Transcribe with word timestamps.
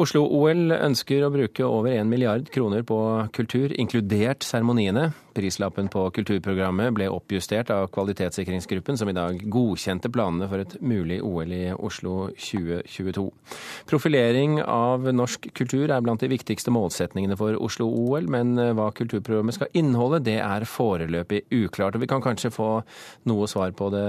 Oslo-OL 0.00 0.72
ønsker 0.78 1.26
å 1.26 1.32
bruke 1.34 1.66
over 1.66 1.92
1 1.92 2.08
milliard 2.08 2.46
kroner 2.52 2.84
på 2.88 2.96
kultur, 3.36 3.74
inkludert 3.76 4.46
seremoniene. 4.46 5.10
Prislappen 5.36 5.88
på 5.92 6.02
kulturprogrammet 6.16 6.94
ble 6.96 7.06
oppjustert 7.12 7.70
av 7.74 7.88
kvalitetssikringsgruppen, 7.94 8.98
som 8.98 9.10
i 9.10 9.14
dag 9.16 9.38
godkjente 9.52 10.10
planene 10.12 10.48
for 10.50 10.62
et 10.62 10.76
mulig 10.82 11.20
OL 11.22 11.54
i 11.54 11.62
Oslo 11.76 12.30
2022. 12.34 13.26
Profilering 13.90 14.58
av 14.64 15.06
norsk 15.14 15.50
kultur 15.56 15.86
er 15.88 16.04
blant 16.04 16.22
de 16.22 16.30
viktigste 16.32 16.72
målsetningene 16.74 17.38
for 17.40 17.58
Oslo-OL, 17.60 18.28
men 18.30 18.54
hva 18.76 18.90
kulturprogrammet 18.96 19.58
skal 19.58 19.72
inneholde, 19.78 20.22
det 20.26 20.38
er 20.42 20.68
foreløpig 20.68 21.44
uklart. 21.62 21.96
Og 21.96 22.04
vi 22.04 22.10
kan 22.10 22.24
kanskje 22.24 22.52
få 22.54 22.70
noe 23.30 23.48
svar 23.50 23.74
på 23.78 23.90
det 23.94 24.06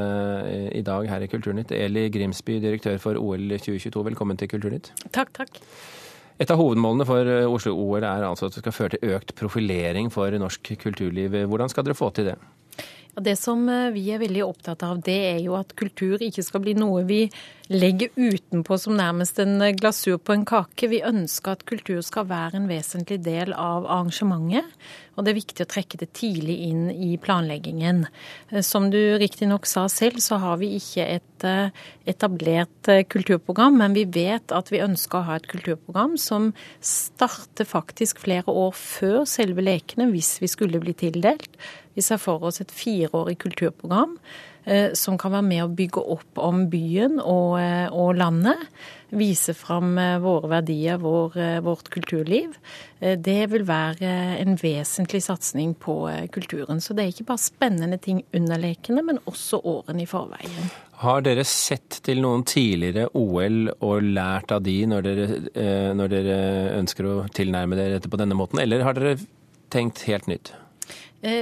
i 0.75 0.83
dag 0.85 1.09
her 1.11 1.25
i 1.25 1.31
Kulturnytt. 1.31 1.73
Eli 1.75 2.07
Grimsby, 2.13 2.59
direktør 2.63 3.01
for 3.01 3.19
OL 3.19 3.57
2022, 3.57 4.05
velkommen 4.11 4.39
til 4.39 4.51
Kulturnytt. 4.51 4.93
Takk, 5.11 5.33
takk. 5.37 5.61
Et 6.41 6.49
av 6.49 6.57
hovedmålene 6.57 7.05
for 7.05 7.27
Oslo-OL 7.53 8.01
er 8.01 8.25
altså 8.25 8.47
at 8.49 8.55
det 8.55 8.63
skal 8.63 8.73
føre 8.73 8.95
til 8.95 9.13
økt 9.13 9.35
profilering 9.37 10.09
for 10.09 10.33
norsk 10.41 10.71
kulturliv. 10.81 11.35
Hvordan 11.45 11.69
skal 11.69 11.85
dere 11.85 11.97
få 11.97 12.09
til 12.17 12.31
det? 12.31 12.37
Det 13.21 13.35
som 13.37 13.67
vi 13.93 14.07
er 14.09 14.21
veldig 14.23 14.41
opptatt 14.47 14.81
av, 14.87 15.03
det 15.05 15.19
er 15.35 15.41
jo 15.43 15.53
at 15.59 15.75
kultur 15.77 16.21
ikke 16.23 16.45
skal 16.47 16.63
bli 16.63 16.73
noe 16.79 17.03
vi 17.05 17.25
legger 17.71 18.09
utenpå 18.15 18.75
som 18.79 18.97
nærmest 18.99 19.39
en 19.39 19.61
glasur 19.77 20.17
på 20.19 20.35
en 20.35 20.43
kake. 20.47 20.89
Vi 20.91 20.99
ønsker 21.07 21.55
at 21.55 21.63
kultur 21.69 22.01
skal 22.03 22.27
være 22.27 22.59
en 22.59 22.67
vesentlig 22.69 23.21
del 23.23 23.53
av 23.55 23.87
arrangementet. 23.87 24.67
Og 25.15 25.23
det 25.23 25.31
er 25.31 25.37
viktig 25.37 25.65
å 25.65 25.69
trekke 25.69 25.99
det 26.01 26.09
tidlig 26.17 26.57
inn 26.67 26.85
i 26.91 27.15
planleggingen. 27.21 28.05
Som 28.65 28.89
du 28.91 28.99
riktignok 29.21 29.67
sa 29.69 29.85
selv, 29.91 30.19
så 30.23 30.39
har 30.43 30.59
vi 30.61 30.73
ikke 30.79 31.07
et 31.17 31.47
etablert 32.07 32.91
kulturprogram, 33.11 33.79
men 33.81 33.95
vi 33.97 34.05
vet 34.05 34.53
at 34.55 34.71
vi 34.71 34.83
ønsker 34.83 35.19
å 35.19 35.27
ha 35.29 35.39
et 35.39 35.49
kulturprogram 35.51 36.17
som 36.21 36.51
starter 36.85 37.67
faktisk 37.67 38.23
flere 38.23 38.51
år 38.51 38.75
før 38.77 39.23
selve 39.29 39.63
lekene, 39.65 40.09
hvis 40.11 40.35
vi 40.43 40.51
skulle 40.51 40.81
bli 40.83 40.95
tildelt. 40.97 41.59
Vi 41.95 42.03
ser 42.05 42.21
for 42.21 42.43
oss 42.47 42.61
et 42.63 42.71
fireårig 42.71 43.39
kulturprogram 43.41 44.17
som 44.93 45.17
kan 45.17 45.33
være 45.33 45.47
med 45.47 45.63
å 45.63 45.71
bygge 45.73 46.01
opp 46.13 46.41
om 46.41 46.65
byen 46.69 47.19
og, 47.19 47.57
og 47.97 48.11
landet. 48.19 48.67
Vise 49.11 49.51
fram 49.57 49.97
våre 50.23 50.47
verdier, 50.53 50.99
vår, 51.01 51.33
vårt 51.65 51.89
kulturliv. 51.91 52.53
Det 52.99 53.39
vil 53.51 53.65
være 53.67 54.11
en 54.39 54.55
vesentlig 54.61 55.19
satsing 55.25 55.73
på 55.81 55.95
kulturen. 56.31 56.79
Så 56.79 56.95
det 56.95 57.03
er 57.03 57.11
ikke 57.11 57.27
bare 57.33 57.43
spennende 57.43 57.99
ting 57.99 58.21
under 58.37 58.61
lekene, 58.61 59.03
men 59.03 59.19
også 59.27 59.59
årene 59.67 60.05
i 60.05 60.07
forveien. 60.07 60.71
Har 61.01 61.25
dere 61.25 61.43
sett 61.49 61.99
til 62.05 62.21
noen 62.21 62.45
tidligere 62.47 63.09
OL 63.17 63.71
og 63.73 64.07
lært 64.13 64.53
av 64.53 64.63
de 64.63 64.77
når 64.87 65.07
dere, 65.09 65.27
når 65.97 66.13
dere 66.13 66.39
ønsker 66.77 67.09
å 67.09 67.19
tilnærme 67.33 67.79
dere 67.79 67.97
dette 67.97 68.11
på 68.11 68.21
denne 68.21 68.37
måten, 68.37 68.61
eller 68.61 68.85
har 68.85 68.95
dere 68.95 69.17
tenkt 69.73 70.05
helt 70.05 70.29
nytt? 70.29 70.53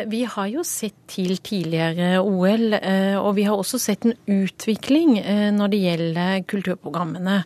Vi 0.07 0.25
har 0.27 0.47
jo 0.51 0.59
sett 0.67 0.97
til 1.07 1.37
tidligere 1.39 2.19
OL, 2.19 2.73
og 3.21 3.29
vi 3.37 3.45
har 3.47 3.55
også 3.55 3.77
sett 3.79 4.03
en 4.03 4.17
utvikling 4.27 5.13
når 5.55 5.71
det 5.71 5.79
gjelder 5.79 6.41
kulturprogrammene. 6.51 7.37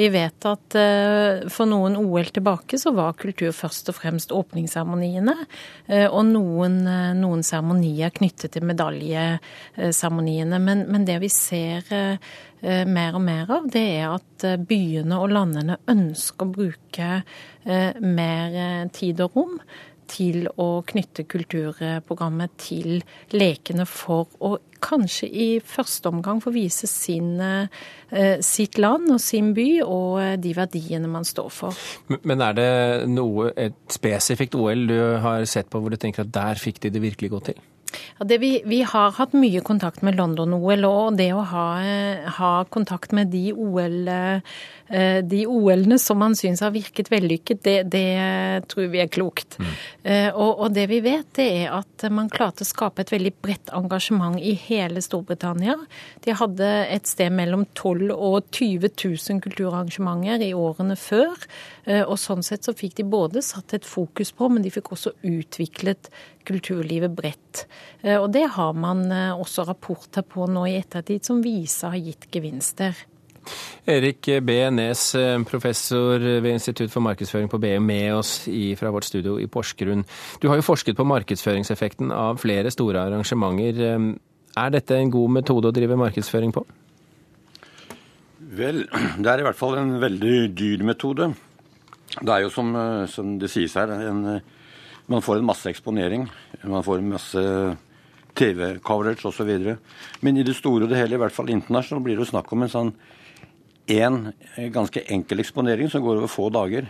Vi 0.00 0.06
vet 0.14 0.46
at 0.48 0.76
for 1.52 1.68
noen 1.68 1.98
OL 2.00 2.30
tilbake 2.32 2.80
så 2.80 2.94
var 2.96 3.12
kultur 3.20 3.52
først 3.52 3.92
og 3.92 3.98
fremst 3.98 4.32
åpningsseremoniene, 4.32 5.36
og 6.08 6.22
noen 6.32 7.44
seremonier 7.44 8.16
knyttet 8.16 8.56
til 8.56 8.64
medaljeseremoniene. 8.72 10.64
Men, 10.64 10.88
men 10.88 11.04
det 11.04 11.20
vi 11.20 11.28
ser 11.28 11.84
mer 12.88 13.20
og 13.20 13.24
mer 13.28 13.52
av, 13.52 13.68
det 13.68 13.86
er 14.00 14.16
at 14.16 14.48
byene 14.64 15.20
og 15.20 15.36
landene 15.36 15.76
ønsker 15.92 16.48
å 16.48 16.52
bruke 16.56 17.22
mer 18.00 18.60
tid 18.96 19.20
og 19.28 19.36
rom 19.36 19.58
til 20.12 20.46
å 20.60 20.68
knytte 20.86 21.24
kulturprogrammet 21.30 22.54
til 22.60 23.00
lekene 23.32 23.86
for 23.88 24.28
å 24.44 24.56
kanskje 24.82 25.28
i 25.30 25.48
første 25.64 26.10
omgang 26.10 26.40
få 26.42 26.50
vise 26.54 26.88
sin, 26.90 27.36
sitt 28.42 28.80
land 28.82 29.12
og 29.14 29.20
sin 29.22 29.52
by 29.54 29.68
og 29.84 30.42
de 30.42 30.54
verdiene 30.58 31.10
man 31.10 31.26
står 31.26 31.52
for. 31.54 31.82
Men 32.26 32.42
er 32.42 32.56
det 32.58 32.70
noe, 33.12 33.52
et 33.54 33.78
spesifikt 33.94 34.58
OL 34.58 34.88
du 34.90 34.98
har 35.22 35.46
sett 35.46 35.70
på 35.70 35.80
hvor 35.82 35.94
du 35.94 36.00
tenker 36.02 36.26
at 36.26 36.34
der 36.34 36.58
fikk 36.58 36.82
de 36.82 36.92
det 36.96 37.04
virkelig 37.04 37.30
godt 37.36 37.52
til? 37.52 37.62
Ja, 38.18 38.26
vi, 38.38 38.52
vi, 38.66 38.82
har 38.82 39.12
hatt 39.16 39.34
mye 39.36 39.62
kontakt 39.64 40.02
med 40.06 40.16
London-OL, 40.20 40.86
og 40.88 41.18
det 41.18 41.32
å 41.34 41.42
ha, 41.52 41.66
ha 42.38 42.52
kontakt 42.72 43.12
med 43.16 43.32
de 43.32 43.50
OL 43.52 44.08
de 45.24 45.46
OL-ene 45.48 45.96
som 45.96 46.18
man 46.20 46.34
syns 46.36 46.60
har 46.60 46.72
virket 46.74 47.08
vellykket, 47.08 47.62
det, 47.64 47.76
det, 47.94 48.66
tror 48.68 48.90
vi 48.92 49.00
er 49.00 49.08
klokt. 49.08 49.56
Mm. 49.56 49.70
Og, 50.34 50.50
og, 50.50 50.66
det 50.76 50.84
vi 50.90 50.98
vet, 51.00 51.30
det 51.38 51.46
er 51.62 51.70
at 51.78 52.04
man 52.12 52.28
klarte 52.28 52.66
å 52.66 52.68
skape 52.68 53.00
et 53.00 53.12
veldig 53.14 53.32
bredt 53.40 53.72
engasjement 53.72 54.36
i 54.36 54.52
hele 54.66 55.00
Storbritannia. 55.00 55.78
De 56.26 56.36
hadde 56.36 56.68
et 56.92 57.08
sted 57.08 57.32
mellom 57.32 57.64
12 57.72 58.12
og 58.12 58.50
20 58.52 58.92
000 58.92 59.40
kulturarrangementer 59.46 60.44
i 60.44 60.52
årene 60.52 60.98
før. 61.00 61.40
Og 62.04 62.18
sånn 62.20 62.44
sett 62.44 62.68
så 62.68 62.76
fikk 62.76 63.00
de 63.00 63.08
både 63.08 63.40
satt 63.42 63.72
et 63.78 63.88
fokus 63.88 64.34
på, 64.36 64.50
men 64.52 64.66
de 64.66 64.74
fikk 64.74 64.92
også 64.92 65.16
utviklet 65.24 66.12
kulturlivet 66.48 67.16
bredt. 67.16 67.64
Og 68.18 68.26
det 68.34 68.48
har 68.56 68.72
man 68.74 69.04
også 69.12 69.62
rapporter 69.68 70.24
på 70.26 70.48
nå 70.50 70.64
i 70.66 70.74
ettertid 70.80 71.22
som 71.22 71.38
viser 71.44 71.92
har 71.92 72.02
gitt 72.02 72.26
gevinster. 72.34 72.96
Erik 73.86 74.28
B. 74.42 74.56
Nes, 74.70 75.04
professor 75.46 76.18
ved 76.18 76.50
Institutt 76.52 76.92
for 76.92 77.02
markedsføring 77.02 77.50
på 77.50 77.58
BI, 77.62 77.76
med 77.82 78.14
oss 78.14 78.48
i, 78.50 78.74
fra 78.78 78.90
vårt 78.94 79.06
studio 79.06 79.38
i 79.42 79.48
Porsgrunn. 79.50 80.04
Du 80.42 80.48
har 80.50 80.58
jo 80.58 80.66
forsket 80.66 80.98
på 80.98 81.06
markedsføringseffekten 81.06 82.12
av 82.14 82.38
flere 82.42 82.70
store 82.74 83.02
arrangementer. 83.06 83.82
Er 84.52 84.72
dette 84.74 84.98
en 84.98 85.10
god 85.10 85.38
metode 85.40 85.70
å 85.70 85.74
drive 85.74 85.98
markedsføring 85.98 86.54
på? 86.54 86.64
Vel, 88.52 88.84
det 89.22 89.30
er 89.32 89.42
i 89.42 89.46
hvert 89.48 89.58
fall 89.58 89.78
en 89.80 89.96
veldig 90.02 90.36
dyr 90.58 90.84
metode. 90.86 91.32
Det 92.12 92.28
er 92.28 92.44
jo 92.44 92.52
som, 92.52 92.74
som 93.08 93.38
det 93.40 93.48
sies 93.50 93.74
her, 93.78 93.90
en, 94.10 94.42
man 95.08 95.24
får 95.24 95.40
en 95.40 95.48
masse 95.48 95.70
eksponering. 95.70 96.26
Man 96.64 96.84
får 96.86 97.02
masse 97.06 97.42
TV-coverage 98.38 99.26
osv. 99.28 99.50
Men 100.20 100.38
i 100.38 100.44
det 100.46 100.54
store 100.56 100.86
og 100.86 100.92
det 100.92 101.00
hele, 101.00 101.18
i 101.18 101.22
hvert 101.22 101.34
fall 101.34 101.50
internasjonalt, 101.52 102.04
blir 102.06 102.16
det 102.16 102.26
jo 102.26 102.30
snakk 102.32 102.52
om 102.54 102.64
en 102.64 102.72
sånn 102.72 102.94
én 103.90 104.30
ganske 104.72 105.02
enkel 105.10 105.42
eksponering 105.42 105.90
som 105.90 106.04
går 106.04 106.22
over 106.22 106.30
få 106.30 106.48
dager. 106.54 106.86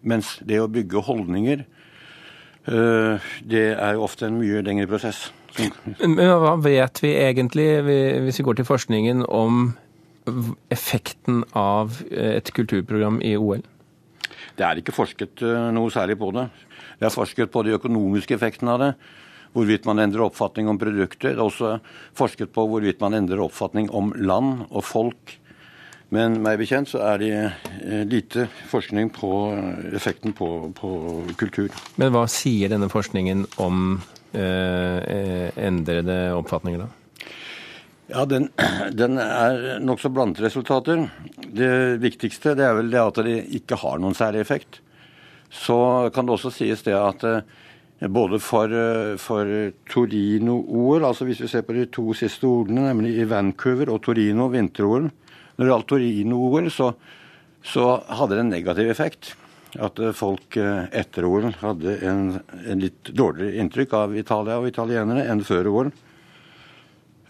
Mens 0.00 0.38
det 0.46 0.60
å 0.62 0.70
bygge 0.70 1.02
holdninger, 1.04 1.66
det 2.70 3.66
er 3.74 3.96
jo 3.96 4.06
ofte 4.06 4.28
en 4.28 4.38
mye 4.38 4.62
lengre 4.64 4.88
prosess. 4.88 5.26
Men 5.58 6.16
hva 6.40 6.54
vet 6.62 7.02
vi 7.02 7.10
egentlig, 7.18 7.68
hvis 7.82 8.38
vi 8.40 8.46
går 8.46 8.60
til 8.60 8.68
forskningen, 8.68 9.24
om 9.26 9.72
effekten 10.70 11.42
av 11.56 11.98
et 12.10 12.52
kulturprogram 12.54 13.18
i 13.26 13.34
OL? 13.40 13.64
Det 14.56 14.66
er 14.66 14.80
ikke 14.80 14.94
forsket 14.94 15.42
noe 15.74 15.90
særlig 15.92 16.18
på 16.20 16.30
det. 16.36 16.46
Det 17.00 17.08
er 17.08 17.14
forsket 17.14 17.52
på 17.52 17.64
de 17.66 17.76
økonomiske 17.78 18.36
effektene 18.36 18.76
av 18.76 18.84
det. 18.84 18.92
Hvorvidt 19.56 19.86
man 19.88 19.98
endrer 19.98 20.28
oppfatning 20.28 20.68
om 20.70 20.78
produkter. 20.78 21.34
Det 21.34 21.40
er 21.40 21.46
også 21.46 21.76
forsket 22.16 22.52
på 22.54 22.68
hvorvidt 22.70 23.00
man 23.02 23.16
endrer 23.18 23.42
oppfatning 23.42 23.90
om 23.90 24.12
land 24.14 24.66
og 24.70 24.84
folk. 24.86 25.36
Men 26.10 26.40
meg 26.42 26.58
bekjent 26.58 26.90
så 26.90 27.02
er 27.06 27.20
det 27.22 28.06
lite 28.10 28.48
forskning 28.70 29.12
på 29.14 29.30
effekten 29.94 30.34
på, 30.34 30.48
på 30.74 30.90
kultur. 31.38 31.70
Men 32.02 32.10
hva 32.14 32.24
sier 32.30 32.72
denne 32.72 32.90
forskningen 32.90 33.44
om 33.62 34.00
eh, 34.34 35.50
endrede 35.54 36.18
oppfatninger, 36.34 36.82
da? 36.82 36.90
Ja, 38.10 38.24
Den, 38.26 38.48
den 39.00 39.18
er 39.22 39.78
nokså 39.82 40.10
blandet 40.10 40.42
resultater. 40.42 41.06
Det 41.50 41.98
viktigste 42.02 42.54
det 42.58 42.66
er 42.66 42.76
vel 42.78 42.92
det 42.92 43.00
at 43.02 43.18
det 43.26 43.40
ikke 43.58 43.78
har 43.80 43.98
noen 43.98 44.14
særlig 44.14 44.44
effekt. 44.44 44.80
Så 45.50 46.10
kan 46.14 46.28
det 46.28 46.36
også 46.36 46.52
sies 46.54 46.84
det 46.86 46.94
at 46.94 47.24
både 48.08 48.38
for, 48.40 48.72
for 49.20 49.48
Torino-OL, 49.90 51.04
altså 51.04 51.26
hvis 51.28 51.42
vi 51.42 51.50
ser 51.50 51.66
på 51.66 51.74
de 51.76 51.88
to 51.92 52.14
siste 52.16 52.46
ordene, 52.48 52.86
nemlig 52.86 53.16
i 53.18 53.26
Vancouver 53.28 53.90
og 53.92 54.00
Torino 54.06 54.48
vinter-OL 54.52 55.10
Når 55.10 55.64
det 55.64 55.72
gjaldt 55.72 55.88
Torino-OL, 55.90 56.70
så, 56.72 56.92
så, 57.60 57.88
hadde 58.08 58.38
det 58.38 58.44
en 58.46 58.54
negativ 58.54 58.88
effekt. 58.88 59.34
At 59.76 60.00
folk 60.16 60.56
etter 60.56 61.26
OL 61.28 61.50
hadde 61.60 61.98
en, 62.08 62.22
en 62.64 62.80
litt 62.80 63.10
dårligere 63.12 63.60
inntrykk 63.60 63.92
av 63.98 64.16
Italia 64.16 64.56
og 64.62 64.70
italienere 64.70 65.26
enn 65.28 65.44
før 65.44 65.68
OL. 65.68 65.92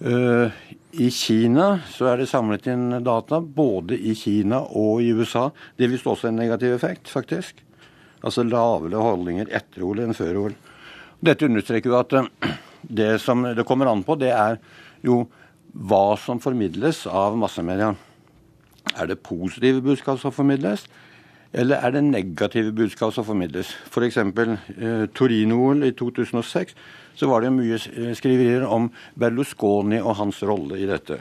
I 0.00 1.10
Kina 1.12 1.66
så 1.92 2.06
er 2.08 2.22
det 2.22 2.30
samlet 2.30 2.66
inn 2.72 3.02
data 3.04 3.40
både 3.40 3.98
i 4.00 4.14
Kina 4.16 4.62
og 4.64 5.02
i 5.04 5.10
USA. 5.12 5.50
Det 5.76 5.90
viste 5.92 6.08
også 6.08 6.30
en 6.30 6.40
negativ 6.40 6.72
effekt, 6.72 7.10
faktisk. 7.12 7.60
Altså 8.24 8.44
lavere 8.44 9.00
holdninger 9.00 9.52
etter 9.52 9.84
OL 9.84 10.00
enn 10.04 10.16
før 10.16 10.38
OL. 10.40 10.56
Dette 11.20 11.44
understreker 11.44 11.92
jo 11.92 11.98
at 12.00 12.16
det 12.80 13.10
som 13.20 13.44
det 13.44 13.66
kommer 13.68 13.90
an 13.90 14.04
på, 14.06 14.16
det 14.16 14.32
er 14.32 14.56
jo 15.04 15.26
hva 15.72 16.16
som 16.18 16.40
formidles 16.40 17.04
av 17.06 17.36
massemedia. 17.38 17.92
Er 18.96 19.06
det 19.06 19.20
positive 19.22 19.84
budskap 19.84 20.18
som 20.22 20.32
formidles, 20.34 20.86
Eller 21.52 21.82
er 21.82 21.94
det 21.96 22.04
negative 22.06 22.70
budskap 22.76 23.14
som 23.14 23.26
formidles? 23.26 23.72
F.eks. 23.90 24.20
For 24.36 24.54
eh, 24.54 25.06
Torino-OL 25.14 25.82
i 25.88 25.92
2006 25.98 26.76
så 27.18 27.28
var 27.30 27.42
det 27.42 27.50
mye 27.52 27.78
skriverier 28.16 28.62
om 28.68 28.86
Berlusconi 29.18 29.98
og 29.98 30.14
hans 30.20 30.42
rolle 30.46 30.78
i 30.78 30.86
dette. 30.88 31.18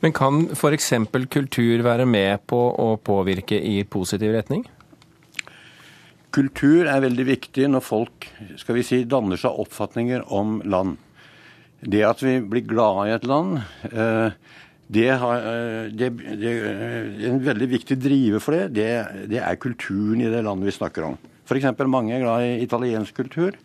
Men 0.00 0.14
kan 0.16 0.46
f.eks. 0.56 0.92
kultur 1.30 1.84
være 1.84 2.06
med 2.08 2.44
på 2.48 2.58
å 2.58 2.88
påvirke 3.00 3.60
i 3.60 3.82
positiv 3.84 4.32
retning? 4.36 4.64
Kultur 6.34 6.88
er 6.88 7.04
veldig 7.04 7.24
viktig 7.28 7.68
når 7.72 7.84
folk 7.84 8.28
skal 8.60 8.76
vi 8.76 8.84
si, 8.84 9.02
danner 9.08 9.40
seg 9.40 9.60
oppfatninger 9.64 10.26
om 10.34 10.58
land. 10.68 10.98
Det 11.80 12.02
at 12.04 12.24
vi 12.24 12.36
blir 12.42 12.66
glad 12.68 13.04
i 13.06 13.14
et 13.14 13.28
land, 13.28 13.60
eh, 13.92 14.34
det, 14.88 15.08
har, 15.20 15.44
eh, 15.44 15.88
det, 15.92 16.10
det, 16.40 16.52
En 17.28 17.40
veldig 17.44 17.68
viktig 17.68 17.98
driver 18.00 18.40
for 18.40 18.56
det, 18.56 18.68
det, 18.78 18.90
det 19.28 19.42
er 19.44 19.60
kulturen 19.60 20.22
i 20.24 20.30
det 20.32 20.40
landet 20.46 20.70
vi 20.70 20.76
snakker 20.78 21.10
om. 21.10 21.18
F.eks. 21.48 21.68
mange 21.88 22.16
er 22.16 22.24
glad 22.24 22.44
i 22.44 22.62
italiensk 22.64 23.16
kultur. 23.16 23.56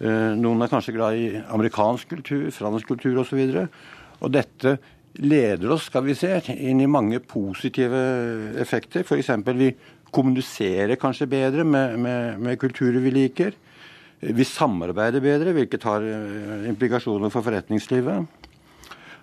Eh, 0.00 0.32
noen 0.36 0.64
er 0.64 0.72
kanskje 0.72 0.96
glad 0.96 1.16
i 1.16 1.28
amerikansk 1.40 2.08
kultur, 2.16 2.48
fransk 2.52 2.88
kultur 2.88 3.20
osv. 3.22 3.40
Og, 3.40 3.52
så 3.52 4.24
og 4.24 4.32
dette 4.32 4.78
leder 5.20 5.72
oss 5.72 5.88
skal 5.90 6.04
vi 6.04 6.16
se, 6.16 6.32
inn 6.52 6.80
i 6.80 6.88
mange 6.88 7.20
positive 7.24 8.00
effekter. 8.60 9.04
F.eks. 9.04 9.32
vi 9.56 9.70
kommuniserer 10.12 10.96
kanskje 11.00 11.28
bedre 11.28 11.64
med, 11.64 11.98
med, 12.00 12.40
med 12.40 12.60
kulturer 12.60 13.00
vi 13.04 13.12
liker. 13.12 13.56
Vi 14.20 14.44
samarbeider 14.48 15.20
bedre, 15.20 15.52
hvilket 15.52 15.84
har 15.84 16.04
eh, 16.04 16.68
implikasjoner 16.70 17.32
for 17.32 17.44
forretningslivet. 17.44 18.45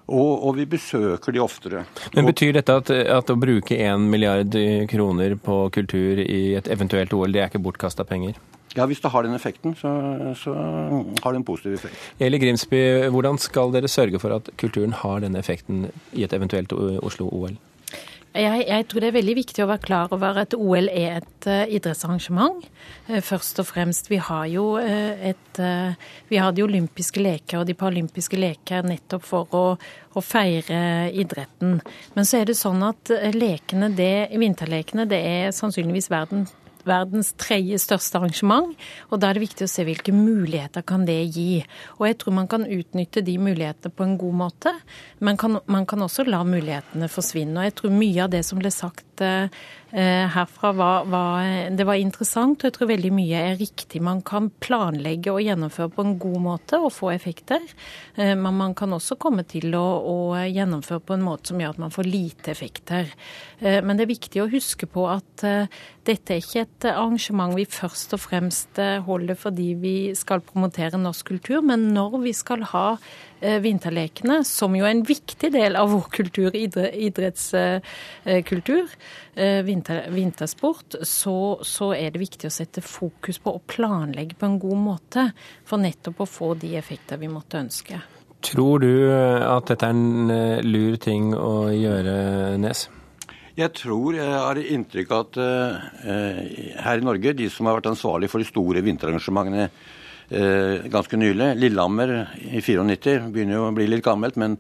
Og, 0.07 0.31
og, 0.43 0.55
vi 0.57 0.65
besøker 0.67 1.31
de 1.31 1.39
oftere. 1.39 1.85
Men 2.15 2.27
Betyr 2.27 2.57
dette 2.57 2.75
at, 2.75 2.89
at 2.91 3.29
å 3.31 3.37
bruke 3.39 3.77
1 3.77 4.09
milliard 4.11 4.57
kroner 4.91 5.37
på 5.39 5.59
kultur 5.73 6.19
i 6.19 6.41
et 6.59 6.67
eventuelt 6.67 7.13
OL, 7.15 7.31
det 7.31 7.43
er 7.43 7.51
ikke 7.51 7.63
bortkasta 7.63 8.03
penger? 8.07 8.35
Ja, 8.75 8.87
Hvis 8.89 9.03
det 9.03 9.11
har 9.13 9.23
den 9.23 9.35
effekten, 9.37 9.75
så, 9.77 9.89
så, 10.35 10.53
har 11.23 11.31
det 11.31 11.39
en 11.39 11.45
positiv 11.45 11.73
effekt. 11.77 11.99
Eli 12.19 12.39
Grimsby, 12.41 12.81
hvordan 13.13 13.37
skal 13.37 13.73
dere 13.73 13.87
sørge 13.91 14.19
for 14.19 14.33
at 14.33 14.49
kulturen 14.57 14.95
har 14.97 15.21
denne 15.21 15.39
effekten 15.39 15.85
i 16.11 16.25
et 16.25 16.33
eventuelt 16.33 16.73
Oslo-OL? 16.73 17.53
Jeg, 18.33 18.63
jeg, 18.65 18.85
tror 18.89 19.03
det 19.03 19.09
er 19.11 19.15
veldig 19.19 19.33
viktig 19.37 19.61
å 19.61 19.67
være 19.69 19.83
klar 19.83 20.13
over 20.15 20.39
at 20.41 20.55
OL 20.57 20.87
er 20.89 21.19
et 21.19 21.45
uh, 21.45 21.67
idrettsarrangement. 21.69 22.63
Uh, 23.05 23.19
først 23.21 23.61
og 23.61 23.67
fremst, 23.69 24.09
vi 24.09 24.17
har 24.17 24.47
jo 24.49 24.71
uh, 24.81 25.13
et 25.21 25.39
Vi 26.31 26.39
har 26.41 26.49
de 26.51 26.63
olympiske 26.65 27.21
leker 27.21 27.59
og 27.59 27.67
de 27.69 27.75
paralympiske 27.77 28.39
leker 28.39 28.87
nettopp 28.89 29.27
for 29.27 29.53
å, 29.53 29.63
å, 30.17 30.23
feire 30.25 31.11
idretten. 31.13 31.77
Men 32.15 32.25
så 32.25 32.39
er 32.39 32.49
det 32.49 32.57
sånn 32.57 32.81
at 32.87 33.11
lekene, 33.37 33.91
det, 33.93 34.33
vinterlekene 34.33 35.05
det 35.05 35.21
er 35.21 35.53
sannsynligvis 35.53 36.09
verden 36.09 36.47
verdens 36.87 37.33
tredje 37.39 37.79
største 37.81 38.19
arrangement. 38.19 38.75
og 39.09 39.19
Da 39.19 39.29
er 39.29 39.37
det 39.37 39.45
viktig 39.47 39.67
å 39.67 39.71
se 39.71 39.85
hvilke 39.87 40.13
muligheter 40.15 40.85
kan 40.85 41.05
det 41.05 41.19
gi. 41.35 41.63
Og 41.99 42.07
Jeg 42.07 42.17
tror 42.17 42.33
man 42.33 42.47
kan 42.47 42.65
utnytte 42.65 43.23
de 43.23 43.37
mulighetene 43.37 43.91
på 43.93 44.03
en 44.03 44.17
god 44.17 44.33
måte. 44.33 44.73
Men 45.19 45.37
kan, 45.37 45.59
man 45.65 45.85
kan 45.85 45.99
også 46.01 46.25
la 46.27 46.43
mulighetene 46.43 47.09
forsvinne. 47.09 47.57
og 47.57 47.63
jeg 47.63 47.75
tror 47.75 47.91
Mye 47.93 48.23
av 48.23 48.29
det 48.29 48.43
som 48.45 48.59
ble 48.59 48.71
sagt 48.71 49.05
herfra 49.93 50.71
var, 50.73 51.05
var, 51.05 51.69
det 51.69 51.85
var 51.85 51.99
interessant, 52.01 52.63
og 52.63 52.65
jeg 52.65 52.73
tror 52.73 52.89
veldig 52.89 53.11
mye 53.13 53.41
er 53.51 53.59
riktig. 53.59 53.99
Man 54.01 54.23
kan 54.25 54.47
planlegge 54.63 55.29
og 55.29 55.43
gjennomføre 55.45 55.91
på 55.93 56.05
en 56.05 56.15
god 56.21 56.39
måte 56.41 56.79
og 56.81 56.89
få 56.95 57.11
effekter. 57.13 57.61
Eh, 58.15 58.33
men 58.33 58.57
man 58.57 58.73
kan 58.73 58.95
også 58.95 59.19
komme 59.21 59.45
til 59.45 59.75
å, 59.77 59.83
å 60.01 60.15
gjennomføre 60.49 61.03
på 61.05 61.13
en 61.13 61.25
måte 61.27 61.51
som 61.51 61.61
gjør 61.61 61.75
at 61.75 61.83
man 61.83 61.93
får 61.93 62.09
lite 62.09 62.53
effekter. 62.55 63.13
Eh, 63.59 63.81
men 63.85 63.99
det 63.99 64.07
er 64.07 64.13
viktig 64.15 64.41
å 64.41 64.49
huske 64.49 64.89
på 64.89 65.05
at 65.13 65.45
dette 66.03 66.33
er 66.33 66.41
ikke 66.41 66.63
et 66.65 66.87
arrangement 66.89 67.53
vi 67.55 67.67
først 67.69 68.15
og 68.15 68.21
fremst 68.23 68.79
holder 69.05 69.37
fordi 69.39 69.69
vi 69.79 69.95
skal 70.17 70.41
promotere 70.45 70.99
norsk 70.99 71.29
kultur, 71.35 71.61
men 71.65 71.91
når 71.93 72.17
vi 72.23 72.33
skal 72.35 72.65
ha 72.73 72.87
vinterlekene, 73.63 74.43
som 74.47 74.75
jo 74.77 74.85
er 74.87 74.93
en 74.95 75.05
viktig 75.07 75.49
del 75.53 75.75
av 75.79 75.87
vår 75.91 76.07
kultur, 76.13 76.51
idrettskultur, 76.55 78.85
vinter, 79.67 79.99
vintersport, 80.13 80.95
så, 81.01 81.59
så, 81.65 81.93
er 81.97 82.09
det 82.13 82.23
viktig 82.23 82.47
å 82.49 82.53
sette 82.53 82.81
fokus 82.85 83.37
på 83.43 83.49
og 83.57 83.63
planlegge 83.69 84.35
på 84.39 84.45
en 84.47 84.59
god 84.61 84.79
måte. 84.79 85.21
For 85.67 85.77
nettopp 85.81 86.17
å 86.23 86.29
få 86.29 86.53
de 86.59 86.75
effekter 86.79 87.17
vi 87.21 87.29
måtte 87.31 87.61
ønske. 87.61 87.95
Tror 88.43 88.83
du 88.83 88.91
at 89.11 89.69
dette 89.71 89.87
er 89.87 89.95
en 89.95 90.33
eh, 90.33 90.65
lur 90.65 90.97
ting 91.01 91.33
å 91.37 91.71
gjøre, 91.71 92.57
Nes? 92.59 92.89
Jeg 93.53 93.69
tror 93.77 94.15
jeg 94.17 94.29
har 94.33 94.57
inntrykk 94.57 95.11
av 95.13 95.19
at 95.27 95.37
uh, 95.37 95.75
her 96.81 96.97
i 96.97 97.05
Norge, 97.05 97.35
de 97.37 97.45
som 97.53 97.67
har 97.69 97.75
vært 97.77 97.91
ansvarlig 97.91 98.25
for 98.31 98.41
de 98.41 98.47
store 98.49 98.81
vinterarrangementene 98.81 99.67
ganske 100.33 101.17
nylig 101.19 101.51
Lillehammer 101.59 102.13
i 102.41 102.61
94 102.63 103.27
begynner 103.33 103.59
jo 103.59 103.67
å 103.67 103.75
bli 103.75 103.85
litt 103.89 104.05
gammelt, 104.05 104.37
men, 104.41 104.55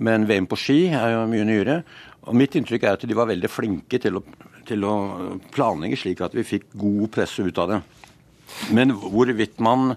men 0.00 0.24
VM 0.28 0.46
på 0.48 0.56
ski 0.56 0.78
er 0.88 1.14
jo 1.14 1.26
mye 1.28 1.48
nyere. 1.48 1.80
Og 2.28 2.36
Mitt 2.36 2.56
inntrykk 2.56 2.86
er 2.86 2.96
at 2.96 3.04
de 3.08 3.16
var 3.16 3.28
veldig 3.30 3.50
flinke 3.50 4.00
til 4.00 4.20
å, 4.20 4.22
til 4.68 4.84
å 4.86 4.94
planlegge 5.52 5.98
slik 6.00 6.22
at 6.24 6.36
vi 6.36 6.46
fikk 6.46 6.70
god 6.80 7.10
presse 7.16 7.44
ut 7.44 7.60
av 7.60 7.74
det. 7.74 7.80
Men 8.74 8.94
hvorvidt 8.96 9.60
man 9.62 9.92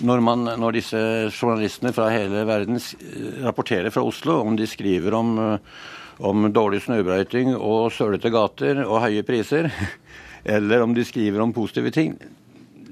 når, 0.00 0.22
man, 0.24 0.46
når 0.56 0.78
disse 0.78 1.00
journalistene 1.28 1.92
fra 1.92 2.08
hele 2.12 2.46
verden 2.48 2.80
rapporterer 3.44 3.92
fra 3.92 4.04
Oslo, 4.06 4.38
om 4.40 4.56
de 4.56 4.66
skriver 4.68 5.14
om, 5.16 5.34
om 6.24 6.46
dårlig 6.52 6.80
snøbrøyting 6.86 7.52
og 7.58 7.90
sølete 7.92 8.32
gater 8.32 8.84
og 8.86 9.02
høye 9.04 9.24
priser, 9.26 9.68
eller 10.56 10.86
om 10.86 10.96
de 10.96 11.04
skriver 11.06 11.44
om 11.44 11.52
positive 11.52 11.92
ting, 11.94 12.16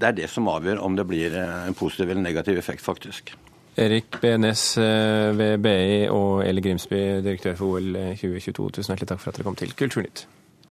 det 0.00 0.08
er 0.08 0.18
det 0.22 0.30
som 0.32 0.48
avgjør 0.50 0.82
om 0.82 0.96
det 0.98 1.06
blir 1.08 1.36
en 1.36 1.76
positiv 1.78 2.10
eller 2.10 2.24
negativ 2.24 2.58
effekt, 2.58 2.84
faktisk. 2.84 3.34
Erik 3.80 4.18
BNS 4.20 4.64
eh, 4.82 5.30
ved 5.38 5.62
BI 5.62 6.08
og 6.10 6.42
Eli 6.46 6.64
Grimsby, 6.64 7.00
direktør 7.24 7.56
for 7.60 7.78
OL 7.78 7.94
2022, 8.18 8.70
tusen 8.76 8.92
hjertelig 8.94 9.12
takk 9.12 9.22
for 9.22 9.30
at 9.30 9.38
dere 9.38 9.48
kom 9.48 9.58
til 9.60 9.76
Kulturnytt. 9.78 10.26